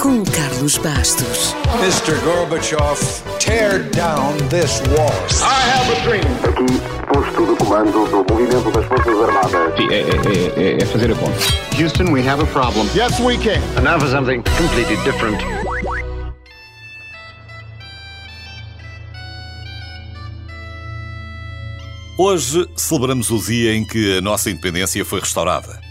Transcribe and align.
com 0.00 0.22
Carlos 0.24 0.78
Bastos. 0.78 1.54
Mr. 1.80 2.14
Gorbachev, 2.22 2.96
tear 3.40 3.82
down 3.90 4.36
this 4.48 4.80
wall. 4.92 5.10
I 5.42 5.60
have 5.70 5.90
a 5.90 6.00
dream. 6.04 6.24
Aqui, 6.44 6.66
posto 7.12 7.46
de 7.46 7.56
comando 7.56 8.06
do 8.06 8.32
movimento 8.32 8.70
das 8.70 8.86
Forças 8.86 9.20
Armadas. 9.20 9.76
Sim, 9.76 9.88
é, 9.90 10.02
é, 10.02 10.76
é, 10.76 10.82
é 10.82 10.86
fazer 10.86 11.10
a 11.10 11.16
conta. 11.16 11.38
Houston, 11.76 12.12
we 12.12 12.20
have 12.20 12.40
a 12.40 12.46
problem. 12.46 12.86
Yes, 12.94 13.18
we 13.18 13.36
can. 13.38 13.60
And 13.76 13.82
now 13.82 13.98
for 13.98 14.08
something 14.08 14.42
completely 14.56 14.96
different. 15.02 15.42
Hoje 22.16 22.68
celebramos 22.76 23.30
o 23.30 23.38
dia 23.38 23.74
em 23.74 23.84
que 23.84 24.18
a 24.18 24.20
nossa 24.20 24.48
independência 24.48 25.04
foi 25.04 25.18
restaurada. 25.18 25.87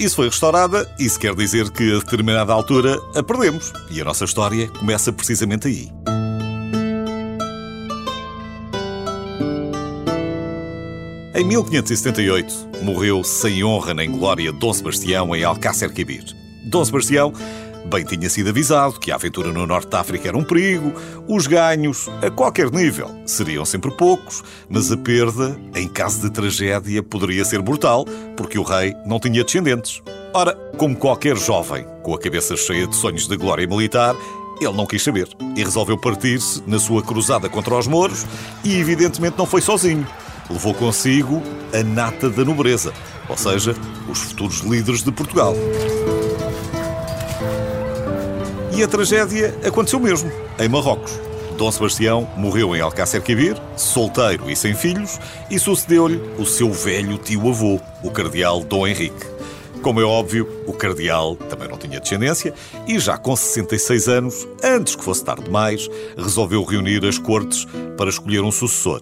Isso 0.00 0.16
foi 0.16 0.28
restaurada, 0.28 0.90
isso 0.98 1.20
quer 1.20 1.34
dizer 1.34 1.68
que 1.68 1.92
a 1.92 1.98
determinada 1.98 2.54
altura 2.54 2.98
a 3.14 3.22
perdemos. 3.22 3.70
E 3.90 4.00
a 4.00 4.04
nossa 4.04 4.24
história 4.24 4.66
começa 4.66 5.12
precisamente 5.12 5.68
aí. 5.68 5.92
Em 11.34 11.44
1578, 11.44 12.68
morreu 12.82 13.22
sem 13.22 13.62
honra 13.62 13.92
nem 13.92 14.10
glória 14.10 14.50
Dom 14.50 14.72
Sebastião 14.72 15.36
em 15.36 15.44
Alcácer 15.44 15.92
Quibir. 15.92 16.24
Dom 16.64 16.82
Sebastião 16.82 17.34
bem 17.86 18.04
tinha 18.04 18.28
sido 18.28 18.50
avisado 18.50 18.98
que 18.98 19.10
a 19.10 19.14
aventura 19.14 19.52
no 19.52 19.66
Norte 19.66 19.88
da 19.88 20.00
África 20.00 20.28
era 20.28 20.36
um 20.36 20.44
perigo, 20.44 20.92
os 21.26 21.46
ganhos, 21.46 22.08
a 22.22 22.30
qualquer 22.30 22.70
nível, 22.70 23.10
seriam 23.26 23.64
sempre 23.64 23.90
poucos, 23.90 24.42
mas 24.68 24.90
a 24.92 24.96
perda, 24.96 25.58
em 25.74 25.88
caso 25.88 26.20
de 26.20 26.30
tragédia, 26.30 27.02
poderia 27.02 27.44
ser 27.44 27.62
brutal, 27.62 28.04
porque 28.36 28.58
o 28.58 28.62
rei 28.62 28.94
não 29.06 29.18
tinha 29.18 29.44
descendentes. 29.44 30.02
Ora, 30.32 30.54
como 30.76 30.96
qualquer 30.96 31.36
jovem 31.36 31.84
com 32.02 32.14
a 32.14 32.18
cabeça 32.18 32.56
cheia 32.56 32.86
de 32.86 32.94
sonhos 32.94 33.26
de 33.26 33.36
glória 33.36 33.66
militar, 33.66 34.14
ele 34.60 34.76
não 34.76 34.86
quis 34.86 35.02
saber 35.02 35.28
e 35.56 35.64
resolveu 35.64 35.96
partir-se 35.98 36.62
na 36.66 36.78
sua 36.78 37.02
cruzada 37.02 37.48
contra 37.48 37.74
os 37.76 37.86
mouros 37.86 38.26
e, 38.62 38.78
evidentemente, 38.78 39.38
não 39.38 39.46
foi 39.46 39.60
sozinho. 39.60 40.06
Levou 40.48 40.74
consigo 40.74 41.42
a 41.72 41.82
nata 41.82 42.28
da 42.28 42.44
nobreza, 42.44 42.92
ou 43.28 43.36
seja, 43.36 43.74
os 44.08 44.18
futuros 44.18 44.60
líderes 44.60 45.02
de 45.02 45.10
Portugal. 45.12 45.54
E 48.72 48.82
a 48.82 48.88
tragédia 48.88 49.54
aconteceu 49.64 49.98
mesmo, 49.98 50.30
em 50.58 50.68
Marrocos. 50.68 51.18
Dom 51.58 51.70
Sebastião 51.70 52.26
morreu 52.36 52.74
em 52.74 52.80
Alcácer 52.80 53.20
Quibir, 53.20 53.60
solteiro 53.76 54.50
e 54.50 54.56
sem 54.56 54.74
filhos, 54.74 55.18
e 55.50 55.58
sucedeu-lhe 55.58 56.18
o 56.38 56.46
seu 56.46 56.72
velho 56.72 57.18
tio-avô, 57.18 57.80
o 58.02 58.10
cardeal 58.10 58.64
Dom 58.64 58.86
Henrique. 58.86 59.26
Como 59.82 60.00
é 60.00 60.04
óbvio, 60.04 60.48
o 60.66 60.72
cardeal 60.72 61.36
também 61.36 61.68
não 61.68 61.76
tinha 61.76 62.00
descendência 62.00 62.54
e, 62.86 62.98
já 62.98 63.18
com 63.18 63.34
66 63.34 64.08
anos, 64.08 64.48
antes 64.62 64.94
que 64.94 65.02
fosse 65.02 65.24
tarde 65.24 65.44
demais, 65.44 65.88
resolveu 66.16 66.62
reunir 66.64 67.04
as 67.04 67.18
cortes 67.18 67.66
para 67.96 68.08
escolher 68.08 68.40
um 68.40 68.52
sucessor. 68.52 69.00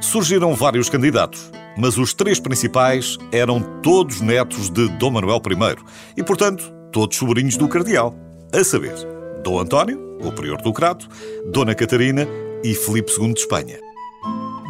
Surgiram 0.00 0.54
vários 0.54 0.88
candidatos, 0.88 1.50
mas 1.76 1.96
os 1.96 2.12
três 2.12 2.38
principais 2.38 3.16
eram 3.32 3.60
todos 3.82 4.20
netos 4.20 4.68
de 4.68 4.88
Dom 4.90 5.12
Manuel 5.12 5.40
I 5.44 5.76
e, 6.16 6.22
portanto, 6.22 6.72
todos 6.92 7.16
sobrinhos 7.16 7.56
do 7.56 7.68
cardeal. 7.68 8.25
A 8.56 8.64
saber, 8.64 8.94
Dom 9.44 9.60
António, 9.60 10.00
o 10.18 10.32
prior 10.32 10.56
do 10.62 10.72
Crato, 10.72 11.06
Dona 11.52 11.74
Catarina 11.74 12.26
e 12.64 12.74
Filipe 12.74 13.12
II 13.12 13.34
de 13.34 13.40
Espanha. 13.40 13.78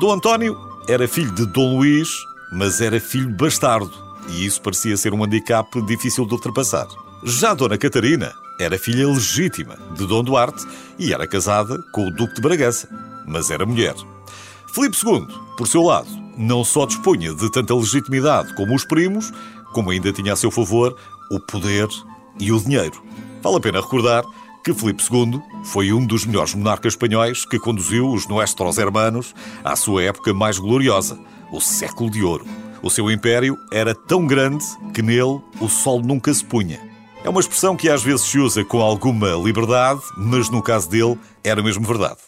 Dom 0.00 0.12
António 0.12 0.56
era 0.88 1.06
filho 1.06 1.30
de 1.30 1.46
Dom 1.46 1.76
Luís, 1.76 2.08
mas 2.52 2.80
era 2.80 2.98
filho 2.98 3.30
bastardo, 3.36 3.92
e 4.28 4.44
isso 4.44 4.60
parecia 4.60 4.96
ser 4.96 5.14
um 5.14 5.22
handicap 5.22 5.70
difícil 5.82 6.26
de 6.26 6.34
ultrapassar. 6.34 6.88
Já 7.22 7.54
Dona 7.54 7.78
Catarina 7.78 8.32
era 8.58 8.76
filha 8.76 9.06
legítima 9.06 9.78
de 9.96 10.04
Dom 10.04 10.24
Duarte 10.24 10.66
e 10.98 11.12
era 11.12 11.24
casada 11.24 11.80
com 11.92 12.08
o 12.08 12.10
Duque 12.10 12.34
de 12.34 12.40
Bragança, 12.40 12.88
mas 13.24 13.52
era 13.52 13.64
mulher. 13.64 13.94
Filipe 14.74 14.96
II, 15.06 15.28
por 15.56 15.68
seu 15.68 15.84
lado, 15.84 16.08
não 16.36 16.64
só 16.64 16.86
dispunha 16.86 17.32
de 17.32 17.52
tanta 17.52 17.72
legitimidade 17.72 18.52
como 18.56 18.74
os 18.74 18.84
primos, 18.84 19.32
como 19.72 19.92
ainda 19.92 20.12
tinha 20.12 20.32
a 20.32 20.36
seu 20.36 20.50
favor 20.50 20.96
o 21.30 21.38
poder 21.38 21.86
e 22.40 22.50
o 22.50 22.58
dinheiro. 22.58 23.00
Vale 23.46 23.58
a 23.58 23.60
pena 23.60 23.80
recordar 23.80 24.24
que 24.64 24.74
Filipe 24.74 25.04
II 25.08 25.40
foi 25.62 25.92
um 25.92 26.04
dos 26.04 26.26
melhores 26.26 26.52
monarcas 26.52 26.94
espanhóis 26.94 27.44
que 27.44 27.60
conduziu 27.60 28.10
os 28.10 28.26
Nuestros 28.26 28.76
Hermanos 28.76 29.36
à 29.62 29.76
sua 29.76 30.02
época 30.02 30.34
mais 30.34 30.58
gloriosa, 30.58 31.16
o 31.52 31.60
século 31.60 32.10
de 32.10 32.24
ouro. 32.24 32.44
O 32.82 32.90
seu 32.90 33.08
império 33.08 33.56
era 33.72 33.94
tão 33.94 34.26
grande 34.26 34.64
que 34.92 35.00
nele 35.00 35.40
o 35.60 35.68
sol 35.68 36.02
nunca 36.02 36.34
se 36.34 36.44
punha. 36.44 36.80
É 37.22 37.30
uma 37.30 37.38
expressão 37.38 37.76
que 37.76 37.88
às 37.88 38.02
vezes 38.02 38.22
se 38.22 38.36
usa 38.36 38.64
com 38.64 38.80
alguma 38.80 39.28
liberdade, 39.36 40.00
mas 40.16 40.50
no 40.50 40.60
caso 40.60 40.90
dele 40.90 41.16
era 41.44 41.62
mesmo 41.62 41.86
verdade. 41.86 42.18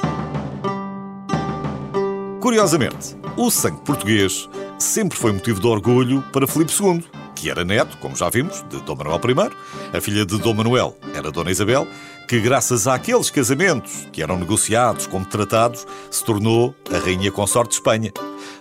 Curiosamente, 2.41 3.17
o 3.37 3.51
sangue 3.51 3.81
português 3.81 4.49
sempre 4.79 5.19
foi 5.19 5.33
motivo 5.33 5.59
de 5.59 5.67
orgulho 5.67 6.23
para 6.33 6.47
Filipe 6.47 6.73
II, 6.81 7.05
que 7.39 7.49
era 7.49 7.65
neto, 7.65 7.97
como 7.99 8.17
já 8.17 8.29
vimos, 8.29 8.65
de 8.69 8.81
Dom 8.83 8.97
Manuel 8.97 9.21
I. 9.25 9.97
A 9.97 10.01
filha 10.01 10.27
de 10.27 10.37
Dom 10.39 10.55
Manuel 10.55 10.97
era 11.15 11.31
Dona 11.31 11.53
Isabel, 11.53 11.87
que, 12.27 12.41
graças 12.41 12.89
àqueles 12.89 13.31
casamentos 13.31 14.09
que 14.13 14.23
eram 14.23 14.37
negociados 14.37 15.07
como 15.07 15.25
tratados, 15.25 15.87
se 16.11 16.25
tornou 16.25 16.75
a 16.93 16.99
rainha 16.99 17.31
consorte 17.31 17.71
de 17.71 17.77
Espanha, 17.77 18.13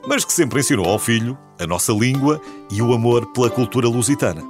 mas 0.07 0.23
que 0.23 0.31
sempre 0.31 0.59
ensinou 0.59 0.85
ao 0.85 0.99
filho 0.99 1.35
a 1.59 1.65
nossa 1.65 1.91
língua 1.91 2.39
e 2.69 2.79
o 2.79 2.93
amor 2.93 3.25
pela 3.33 3.49
cultura 3.49 3.87
lusitana. 3.87 4.43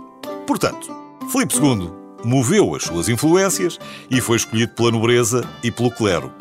Portanto, 0.45 0.93
Filipe 1.31 1.55
II 1.55 1.89
moveu 2.25 2.75
as 2.75 2.83
suas 2.83 3.07
influências 3.07 3.79
e 4.11 4.19
foi 4.19 4.35
escolhido 4.35 4.73
pela 4.73 4.91
nobreza 4.91 5.47
e 5.63 5.71
pelo 5.71 5.89
clero. 5.89 6.33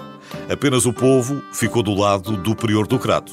Apenas 0.51 0.87
o 0.87 0.93
povo 0.93 1.41
ficou 1.53 1.85
do 1.85 1.95
lado 1.95 2.37
do 2.37 2.57
prior 2.57 2.85
do 2.85 2.99
Crato. 2.99 3.33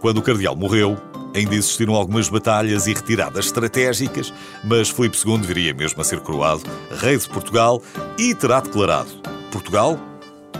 Quando 0.00 0.18
o 0.18 0.22
cardeal 0.22 0.54
morreu, 0.54 0.96
ainda 1.34 1.54
existiram 1.54 1.94
algumas 1.94 2.28
batalhas 2.28 2.86
e 2.86 2.94
retiradas 2.94 3.46
estratégicas, 3.46 4.32
mas 4.64 4.90
Filipe 4.90 5.16
II 5.26 5.38
viria 5.38 5.74
mesmo 5.74 6.00
a 6.00 6.04
ser 6.04 6.20
coroado 6.20 6.62
rei 7.00 7.16
de 7.16 7.28
Portugal 7.28 7.82
e 8.18 8.34
terá 8.34 8.60
declarado: 8.60 9.10
Portugal, 9.50 9.98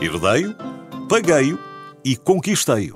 herdei-o, 0.01 0.55
paguei-o 1.09 1.59
e 2.05 2.17
conquistei-o. 2.17 2.95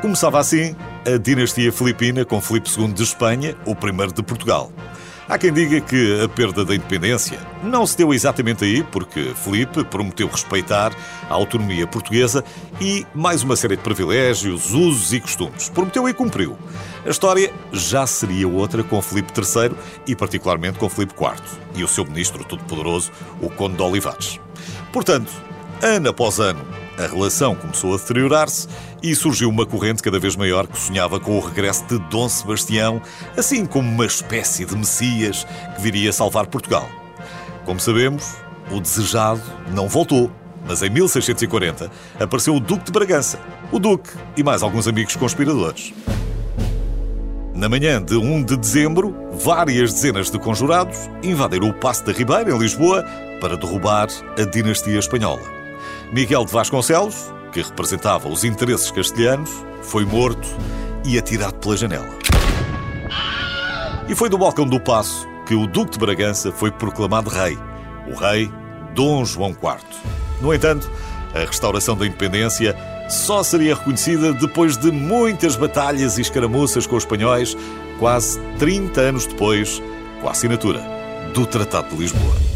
Começava 0.00 0.38
assim 0.38 0.74
a 1.06 1.18
dinastia 1.18 1.70
filipina 1.72 2.24
com 2.24 2.40
Filipe 2.40 2.70
II 2.70 2.92
de 2.92 3.02
Espanha, 3.02 3.56
o 3.64 3.74
primeiro 3.74 4.12
de 4.12 4.22
Portugal. 4.22 4.72
Há 5.28 5.36
quem 5.36 5.52
diga 5.52 5.80
que 5.80 6.22
a 6.22 6.28
perda 6.28 6.64
da 6.64 6.72
independência 6.72 7.40
não 7.60 7.84
se 7.84 7.98
deu 7.98 8.14
exatamente 8.14 8.64
aí, 8.64 8.84
porque 8.84 9.34
Filipe 9.34 9.82
prometeu 9.82 10.28
respeitar 10.28 10.92
a 11.28 11.34
autonomia 11.34 11.84
portuguesa 11.84 12.44
e 12.80 13.04
mais 13.12 13.42
uma 13.42 13.56
série 13.56 13.76
de 13.76 13.82
privilégios, 13.82 14.72
usos 14.72 15.12
e 15.12 15.18
costumes. 15.18 15.68
Prometeu 15.68 16.08
e 16.08 16.14
cumpriu. 16.14 16.56
A 17.04 17.08
história 17.08 17.52
já 17.72 18.06
seria 18.06 18.46
outra 18.46 18.84
com 18.84 19.02
Filipe 19.02 19.32
III 19.36 19.76
e 20.06 20.14
particularmente 20.14 20.78
com 20.78 20.88
Filipe 20.88 21.14
IV 21.20 21.42
e 21.74 21.82
o 21.82 21.88
seu 21.88 22.04
ministro 22.04 22.44
todo-poderoso, 22.44 23.10
o 23.42 23.50
Conde 23.50 23.74
de 23.74 23.82
Olivares. 23.82 24.38
Portanto, 24.92 25.32
ano 25.82 26.08
após 26.08 26.38
ano, 26.38 26.64
a 26.98 27.06
relação 27.06 27.54
começou 27.54 27.94
a 27.94 27.96
deteriorar-se 27.98 28.68
e 29.02 29.14
surgiu 29.14 29.48
uma 29.48 29.66
corrente 29.66 30.02
cada 30.02 30.18
vez 30.18 30.34
maior 30.34 30.66
que 30.66 30.78
sonhava 30.78 31.20
com 31.20 31.36
o 31.36 31.40
regresso 31.40 31.84
de 31.86 31.98
Dom 32.10 32.28
Sebastião, 32.28 33.00
assim 33.36 33.66
como 33.66 33.90
uma 33.90 34.06
espécie 34.06 34.64
de 34.64 34.74
Messias 34.74 35.46
que 35.74 35.82
viria 35.82 36.12
salvar 36.12 36.46
Portugal. 36.46 36.88
Como 37.64 37.78
sabemos, 37.78 38.36
o 38.70 38.80
desejado 38.80 39.42
não 39.74 39.88
voltou, 39.88 40.30
mas 40.66 40.82
em 40.82 40.90
1640 40.90 41.90
apareceu 42.18 42.54
o 42.54 42.60
Duque 42.60 42.86
de 42.86 42.92
Bragança, 42.92 43.38
o 43.70 43.78
Duque 43.78 44.10
e 44.36 44.42
mais 44.42 44.62
alguns 44.62 44.88
amigos 44.88 45.16
conspiradores. 45.16 45.92
Na 47.54 47.68
manhã 47.68 48.02
de 48.02 48.16
1 48.16 48.44
de 48.44 48.56
dezembro, 48.56 49.16
várias 49.32 49.92
dezenas 49.94 50.30
de 50.30 50.38
conjurados 50.38 50.98
invadiram 51.22 51.70
o 51.70 51.74
Passo 51.74 52.04
da 52.04 52.12
Ribeira, 52.12 52.50
em 52.50 52.58
Lisboa, 52.58 53.02
para 53.40 53.56
derrubar 53.56 54.08
a 54.38 54.44
dinastia 54.44 54.98
espanhola. 54.98 55.55
Miguel 56.12 56.44
de 56.44 56.52
Vasconcelos, 56.52 57.32
que 57.52 57.62
representava 57.62 58.28
os 58.28 58.44
interesses 58.44 58.90
castelhanos, 58.90 59.50
foi 59.82 60.04
morto 60.04 60.48
e 61.04 61.18
atirado 61.18 61.54
pela 61.54 61.76
janela. 61.76 62.08
E 64.08 64.14
foi 64.14 64.28
do 64.28 64.38
balcão 64.38 64.66
do 64.66 64.80
Paço 64.80 65.26
que 65.46 65.54
o 65.54 65.66
Duque 65.66 65.92
de 65.92 65.98
Bragança 65.98 66.52
foi 66.52 66.70
proclamado 66.70 67.30
rei, 67.30 67.58
o 68.08 68.14
rei 68.14 68.50
Dom 68.94 69.24
João 69.24 69.50
IV. 69.50 69.78
No 70.40 70.52
entanto, 70.52 70.90
A 71.36 71.40
restauração 71.40 71.94
da 71.94 72.06
independência 72.06 72.74
só 73.10 73.42
seria 73.42 73.74
reconhecida 73.74 74.32
depois 74.32 74.76
de 74.78 74.90
muitas 74.90 75.54
batalhas 75.54 76.16
e 76.16 76.22
escaramuças 76.22 76.86
com 76.86 76.96
os 76.96 77.02
espanhóis, 77.02 77.54
quase 77.98 78.40
30 78.58 79.00
anos 79.00 79.26
depois, 79.26 79.82
com 80.20 80.28
a 80.28 80.30
assinatura 80.30 80.80
do 81.34 81.44
Tratado 81.44 81.90
de 81.90 81.96
Lisboa. 81.96 82.55